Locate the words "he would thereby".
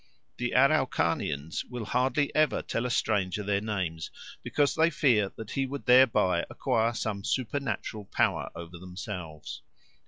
5.51-6.43